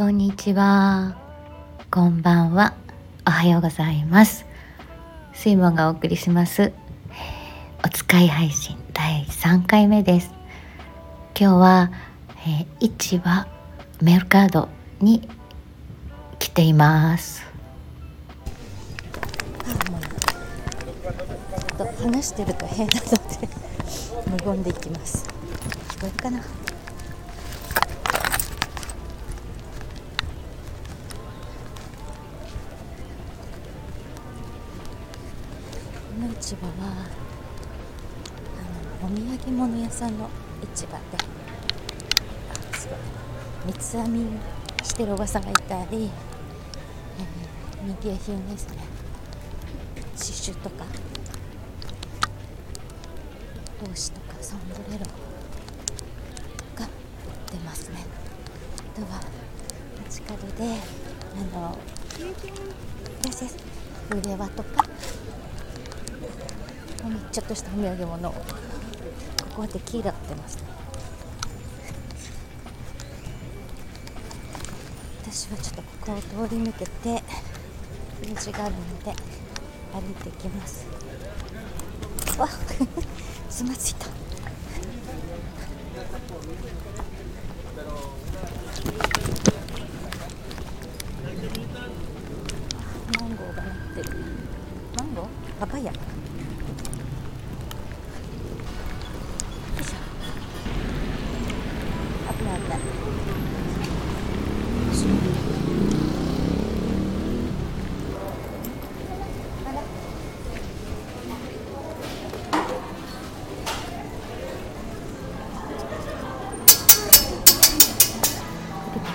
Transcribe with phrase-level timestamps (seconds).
[0.00, 1.14] こんにちは。
[1.90, 2.72] こんばんは。
[3.26, 4.46] おはようございます。
[5.34, 6.72] 水門がお送りします。
[7.84, 10.30] お使い配信第3回目です。
[11.38, 11.90] 今日は、
[12.46, 13.46] えー市場
[14.00, 15.28] メルカードに
[16.38, 17.42] 来ています。
[21.68, 23.00] ちょっと話してると変なの
[24.38, 25.28] で無言でいきます
[25.90, 26.40] 聞こえるかな？
[36.50, 36.72] 市場は
[38.58, 40.28] あのお土産物屋さんの
[40.74, 40.96] 市場で
[42.50, 42.98] あすごい
[43.72, 44.26] 三つ編み
[44.82, 46.10] してるおばさんがいたり、
[47.20, 48.78] えー民芸品ですね。
[50.18, 50.84] 刺繍とか
[53.80, 55.04] 帽子とかサンブレロ
[56.74, 56.88] が売っ
[57.46, 58.04] てますね。
[58.76, 59.22] あとは
[60.04, 60.64] 街角で
[61.54, 61.78] あの
[63.22, 63.56] ですです
[64.10, 64.84] 腕輪とか
[67.32, 68.32] ちょっとしたお土産物を。
[68.32, 68.40] こ
[69.56, 70.62] こはテキーラってますね
[75.22, 76.12] 私はちょっとここ
[76.44, 77.22] を通り抜けて
[78.28, 79.12] 用事があるので
[79.92, 80.86] 歩いていきます。
[82.38, 82.48] わ
[83.48, 84.06] つ まついた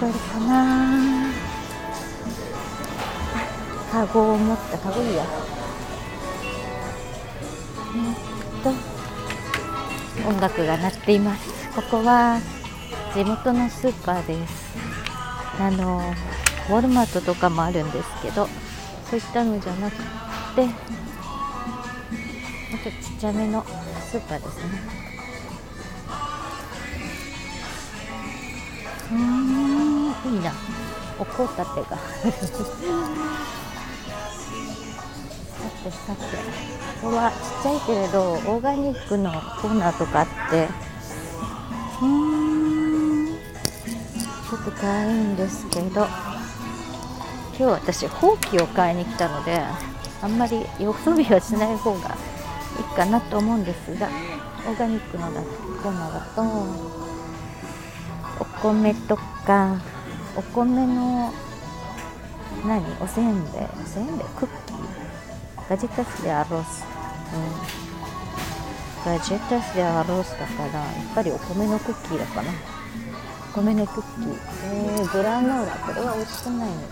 [0.00, 1.30] こえるかな。
[3.92, 4.78] カゴを持った。
[4.78, 5.26] カゴいいや。
[7.96, 8.70] えっと
[10.26, 11.68] 音楽が鳴っています。
[11.76, 12.40] ここは
[13.12, 14.70] 地元のスーパーです。
[15.60, 16.14] あの
[16.70, 18.48] ウォルマートとかもあるんですけど
[19.10, 19.96] そういったのじゃなく
[20.54, 20.72] てもう
[22.82, 23.62] ちょっとちっちゃめの
[24.10, 24.64] スーパーですね。
[29.12, 29.89] うん
[30.24, 30.52] いいな
[31.18, 31.96] おこたてがさ
[35.84, 36.22] てさて
[37.00, 40.68] ここはちっちゃいけれどオーガニックのコーナーとかあって。
[42.02, 43.36] うーん。
[43.36, 46.06] ちょっと可愛いんですけど。
[47.60, 49.60] 今日私ほうきを買いに来たので
[50.22, 52.16] あんまりよそ見はしない方が
[52.78, 54.08] いいかなと思うんですが
[54.66, 56.42] オーガニックのコーナーだと。
[58.40, 59.78] お米とか
[60.36, 61.32] お米の
[62.66, 62.84] 何？
[63.00, 63.62] おせんべい？
[63.82, 64.26] おせんべい？
[64.38, 64.78] クッキー？
[65.68, 66.84] ガジェタスでアロス、
[69.06, 72.50] うん、ガジェタスでアロスだからやっぱりお米のクッキーだかな。
[73.50, 74.34] お米のクッキー。
[74.64, 75.76] えー、グラノーラ。
[75.76, 76.86] これは美味しくないので。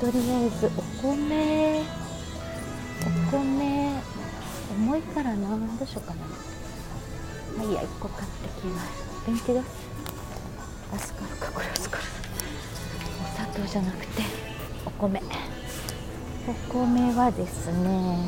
[0.00, 1.82] とりあえずお米。
[3.30, 4.02] お米。
[4.72, 5.48] 重いからな。
[5.50, 6.20] どうしようかな。
[7.58, 8.86] まあいや1個買ってきます。
[9.26, 9.89] 電気ガス
[10.92, 12.02] アスカルかこれアスカル
[13.22, 14.22] お砂糖じゃなくて。
[14.86, 15.22] お米。
[16.48, 18.18] お米はですね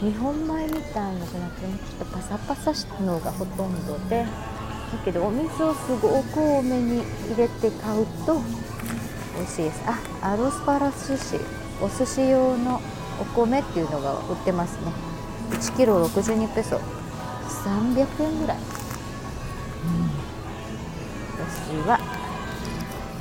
[0.00, 4.28] 日本米みたいのじゃなくてちょっとパサパサしたのがほとんどでだ
[5.04, 8.40] けどお水をすごく多めに入れて買うと
[9.36, 9.82] 美味しいです。
[9.86, 10.00] あ
[10.32, 11.38] アロスパラ寿司
[11.80, 12.80] お寿司用の
[13.20, 14.92] お米っていうのが売ってますね。
[15.50, 16.80] 1キロ62ペソ。
[17.64, 20.10] 300円ぐらい、うん、
[21.40, 21.98] 私は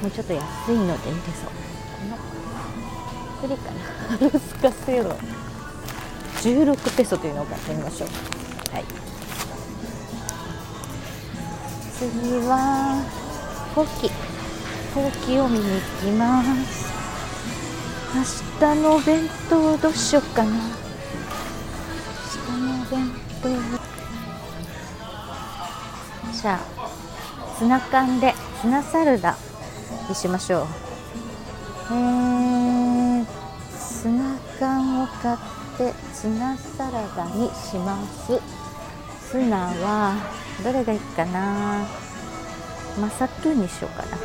[0.01, 1.51] もうちょっと安いのでいいですこ
[2.09, 2.17] の
[3.41, 3.77] これかな
[4.15, 5.15] アロスカセロ
[6.41, 8.09] 16ペソというのを買ってみましょう。
[8.73, 8.85] はい。
[11.97, 12.07] 次
[12.47, 13.03] は
[13.75, 14.09] ほうき
[14.93, 16.89] ほうきを見に行きます。
[18.15, 18.23] 明
[18.73, 20.49] 日のお弁当どうしようかな。
[20.49, 20.57] 明
[22.55, 23.11] 日のお弁
[23.43, 23.49] 当。
[26.41, 26.78] じゃあ
[27.59, 29.35] ツナ缶でツナサラダ。
[30.07, 30.67] にしましょう。
[31.91, 33.25] えー、
[33.77, 35.37] ツナ缶を買っ
[35.77, 38.41] てツナサラダにします。
[39.29, 40.15] ツナは
[40.63, 41.85] どれがいいかな。
[42.97, 44.17] マサトゥにしようかな。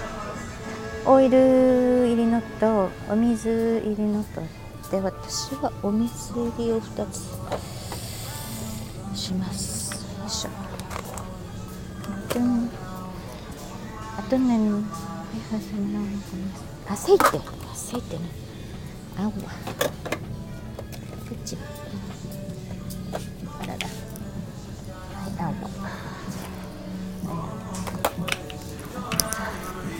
[1.06, 4.42] オイル入りのとお水入りのと
[4.90, 7.32] で私はお水入りを2つ
[9.18, 9.92] します。
[10.20, 10.50] よいしょ。
[14.30, 14.58] でんあとね
[16.88, 17.40] aceite
[17.72, 18.28] aceite né
[19.16, 19.32] agua こ
[21.32, 21.56] っち
[23.60, 23.80] あららは
[25.28, 25.52] い青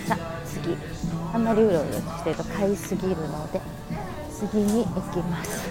[0.06, 0.12] さあ
[0.46, 0.76] 次。
[1.32, 3.60] あんまりうろうろしてると買いすぎるので
[4.30, 5.62] 次に行きます。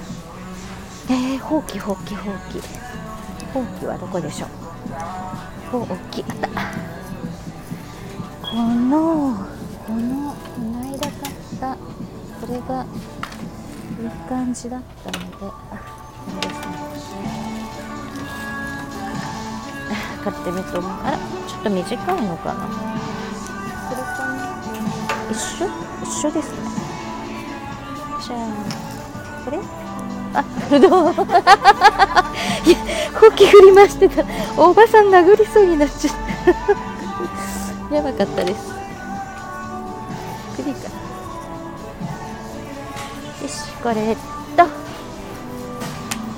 [1.09, 2.59] えー、ほうきほうきほうき。
[3.53, 4.49] ほうきはどこでしょう？
[5.71, 6.23] ほうき。
[6.23, 6.49] あった。
[8.53, 9.33] この
[9.87, 11.81] このこの間買ったこ
[12.47, 12.85] れが
[13.99, 15.81] いい感じだったのであ
[16.23, 17.25] これですね
[20.23, 21.17] 買ってみてもあら
[21.47, 22.69] ちょっと短いのかな
[23.89, 24.37] それかな
[25.31, 25.65] 一緒
[26.03, 26.57] 一緒ですね
[28.21, 28.39] じゃあ
[29.45, 29.57] これ
[30.35, 31.11] あどう
[32.69, 32.77] いや
[33.19, 34.23] ほき振り回してた
[34.55, 36.13] おばさん殴りそうになっちゃっ
[36.77, 36.92] た
[37.93, 38.73] やばかったです。
[40.55, 40.89] クリか。
[43.41, 44.15] よしこれ
[44.57, 44.65] と。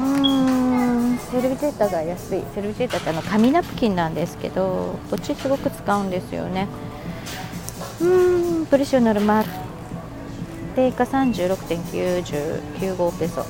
[0.01, 2.43] うーんセルビジェータが安い。
[2.53, 6.67] セルビジェータってあの紙ナプキンなんですけどこっちすごく使うんですよね。
[8.01, 9.49] うーんプレショナルマル
[10.75, 13.45] 定価36.95ペソ。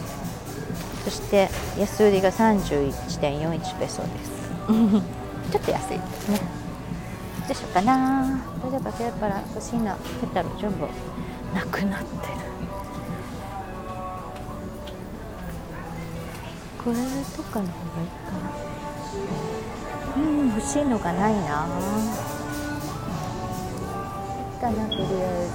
[1.05, 1.49] そして
[1.79, 4.29] 安売りが31.41ペソです。
[5.51, 6.64] ちょっと安いですね
[7.47, 8.42] どうしようかな。
[8.71, 10.01] 例えばペーパラ欲しいなペ
[10.33, 10.88] タル全部
[11.53, 12.09] なくなってる。
[16.83, 16.95] これ
[17.36, 18.38] とかの方がいいかな。
[20.18, 21.39] うん欲しいのがないな。
[21.39, 21.44] いい
[24.59, 25.07] かなとりあえ
[25.48, 25.51] ず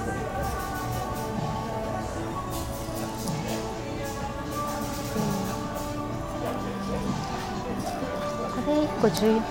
[8.55, 9.41] これ1個10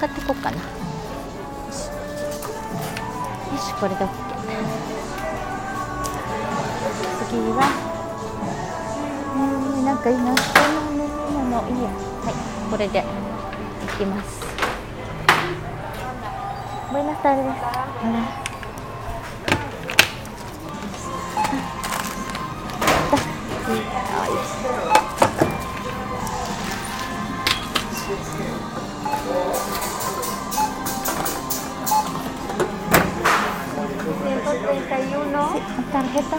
[0.00, 0.56] 買ってこうかな。
[3.58, 4.08] しこれで OK
[7.28, 7.60] 次は。
[9.36, 11.88] うんなんか今人の飲み物いいや。
[11.88, 12.34] はい
[12.70, 13.02] これでい
[13.98, 14.42] きます。
[16.88, 17.46] ごめんなさいです、
[18.04, 18.44] うん。
[36.04, 36.38] Tarjeta.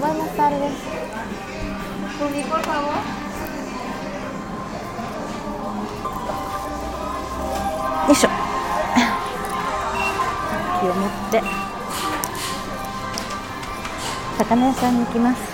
[0.00, 0.72] Buenas tardes.
[2.18, 2.94] ¿Subí, por favor?
[8.08, 8.28] Yo.
[10.80, 11.42] 気を持って
[14.36, 15.53] 魚屋さんに行きます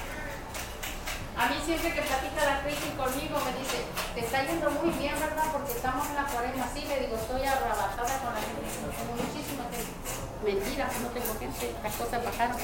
[1.41, 3.81] A mí siempre que platica la crisis conmigo me dice,
[4.13, 5.49] te está yendo muy bien, ¿verdad?
[5.51, 6.69] Porque estamos en la cuarentena.
[6.71, 9.89] Sí, le digo, estoy arrabatada con la gente, tengo muchísima gente.
[10.45, 12.57] Mentira, no tengo gente, las cosas bajaron.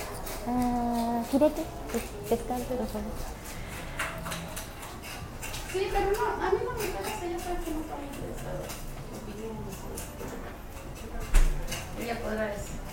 [0.46, 3.18] Ah, gírate, pues, descanse, por favor.
[5.74, 8.62] Sí, pero no, a mí no me interesa, yo creo que no está interesada.
[12.00, 12.87] Ella podrá decir.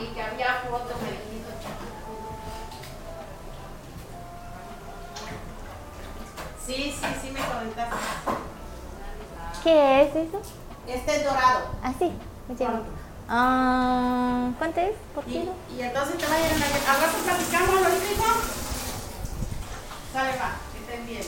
[0.00, 1.48] y que había fotos niños
[6.66, 7.96] Sí, sí, sí me comentaste.
[9.62, 10.40] ¿Qué es eso?
[10.86, 11.60] Este es dorado.
[11.82, 12.10] Ah, sí,
[12.48, 12.84] me.
[13.28, 15.52] Ah, ¿Cuánto es por Y, kilo?
[15.76, 16.66] y entonces te va a ir a la...
[16.92, 18.63] ¿Al rato platicamos ahorita, hijo?
[20.14, 21.22] Sale, va, que estén bien.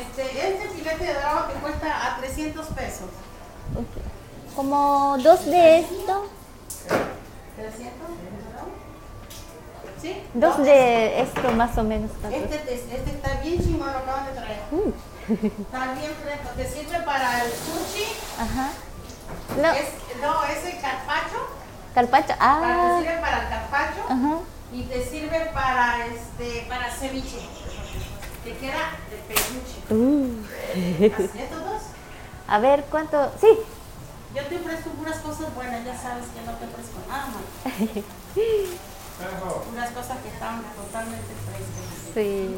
[0.00, 3.10] Este, este filete de dragón que cuesta a 300 pesos.
[3.72, 4.02] Okay.
[4.56, 6.30] Como dos de esto.
[6.88, 7.02] ¿300?
[10.00, 10.22] ¿Sí?
[10.32, 12.10] Dos de esto más o menos.
[12.32, 14.62] Este, este, está bien chingón, lo acaban de traer.
[14.70, 14.92] Mm.
[15.60, 18.06] Está bien fresco, te sirve para el sushi.
[18.40, 18.70] Ajá.
[19.60, 19.88] No, es,
[20.22, 21.46] no, es el carpacho.
[21.94, 23.00] Carpacho, ah.
[23.00, 24.04] Te sirve para el carpacho.
[24.08, 27.40] Ajá y te sirve para este para ceviche.
[28.44, 29.78] Te queda de peluche.
[29.90, 30.44] Uh.
[31.04, 31.82] ¿Estos dos?
[32.46, 33.32] A ver cuánto.
[33.40, 33.48] Sí.
[34.34, 37.42] Yo te ofrezco unas cosas buenas, ya sabes que no te ofrezco nada más.
[39.72, 42.14] Unas cosas que están totalmente frescas.
[42.14, 42.56] Sí.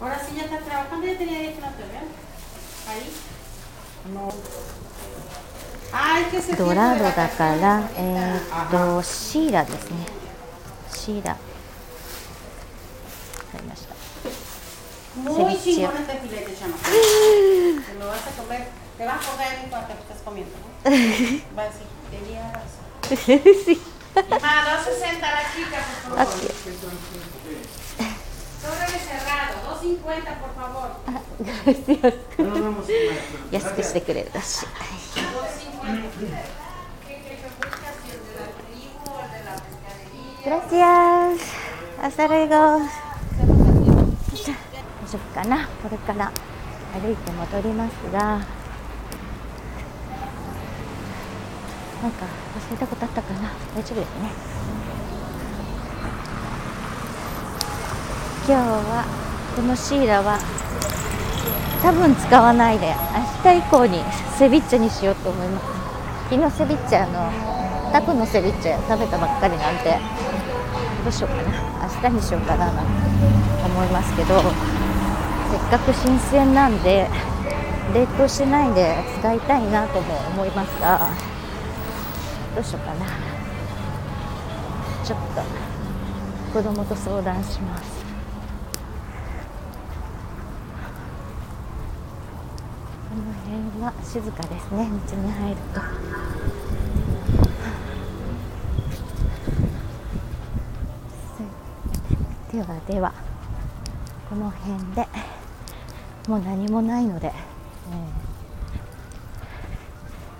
[0.00, 2.08] Ahora sí ya estás trabajando, ya tenía días que no te vean.
[2.88, 3.12] Ahí.
[4.12, 4.28] No.
[6.56, 10.06] ドラ de ドだから、え.ーっと、シーラですね。
[10.90, 11.32] シーラ。
[11.32, 11.42] わか
[13.58, 13.92] りました。
[21.54, 22.62] Va a decir, querías.
[23.64, 23.80] sí.
[24.14, 26.22] Ma, 260 la chica, por favor.
[26.22, 26.32] Ok.
[28.62, 30.88] Sobre cerrado, 250, por favor.
[31.40, 32.14] Gracias.
[33.50, 34.66] 安くしてくれるらしい。
[40.44, 41.40] Gracias.
[42.00, 42.82] Hasta luego.
[45.02, 46.32] 大丈夫かなこれから
[46.94, 48.20] 歩いて戻りますが
[52.02, 52.26] なんか
[52.56, 54.30] 忘れたことあったかな大丈夫ですね
[58.46, 59.04] 今日は
[59.54, 60.38] このシーラは
[61.82, 62.94] 多分使わないで
[63.44, 64.02] 明日以降に
[64.38, 65.81] セビッチェにしようと思います
[66.30, 69.98] 昨日セビッチェあのタコのセビッチェ食べたばっかりなんで
[71.04, 71.72] どうしようかな。
[71.82, 72.90] 明日にしようかななんて
[73.66, 74.40] 思いますけど
[75.50, 77.08] せっかく新鮮なんで
[77.92, 81.10] 冷凍しないで使いたいなとも思いますが
[82.54, 83.06] どうしようかな。
[85.04, 85.42] ちょっと
[86.52, 88.04] 子供と相談します
[93.10, 94.88] この辺は静かですね。
[95.08, 95.80] 道に入ると。
[102.52, 103.14] ではでは
[104.28, 105.08] この辺で
[106.28, 107.34] もう何もないので、えー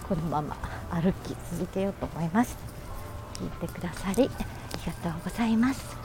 [0.06, 0.56] このまま
[0.90, 2.54] 歩き続けようと思います。
[3.34, 4.44] 聞いてくださりあ
[4.84, 5.96] りがとうございます。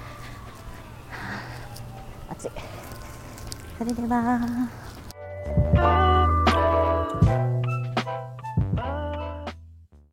[2.29, 2.51] 暑い
[3.77, 4.86] それでは。